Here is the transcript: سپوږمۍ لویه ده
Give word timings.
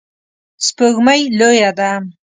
سپوږمۍ 0.65 1.21
لویه 1.37 1.69
ده 1.77 1.91